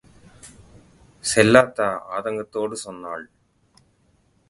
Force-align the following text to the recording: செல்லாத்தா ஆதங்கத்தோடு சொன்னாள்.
செல்லாத்தா 1.23 1.89
ஆதங்கத்தோடு 2.17 2.77
சொன்னாள். 2.85 3.25